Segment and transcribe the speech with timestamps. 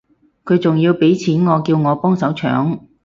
[0.45, 2.79] 佢仲要畀錢我叫我幫手搶